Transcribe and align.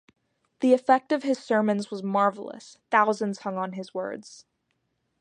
The 0.61 0.73
effect 0.73 1.11
of 1.11 1.21
his 1.21 1.37
sermons 1.37 1.91
was 1.91 2.01
marvellous; 2.01 2.79
thousands 2.89 3.41
hung 3.41 3.59
on 3.59 3.73
his 3.73 3.93
words. 3.93 4.45